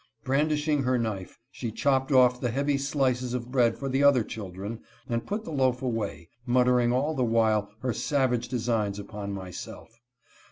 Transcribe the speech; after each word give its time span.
Brandishing 0.23 0.81
her 0.81 0.97
knife, 0.97 1.37
she 1.51 1.71
chopped 1.71 2.11
off 2.11 2.41
the 2.41 2.49
heavy 2.49 2.75
slices 2.75 3.35
of 3.35 3.51
bread 3.51 3.77
for 3.77 3.87
the 3.87 4.01
other 4.01 4.23
children, 4.23 4.79
and 5.07 5.27
put 5.27 5.43
the 5.45 5.51
loaf 5.51 5.83
away, 5.83 6.27
muttering 6.43 6.91
all 6.91 7.13
the 7.13 7.23
while 7.23 7.69
her 7.81 7.93
savage 7.93 8.47
designs 8.47 8.97
upon 8.97 9.31
myself. 9.31 10.01